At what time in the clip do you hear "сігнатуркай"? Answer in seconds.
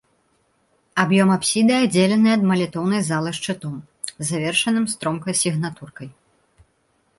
5.45-6.09